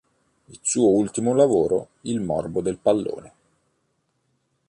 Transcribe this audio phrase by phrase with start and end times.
[0.45, 3.33] Il suo ultimo lavoro, "Il Morbo del Pallone.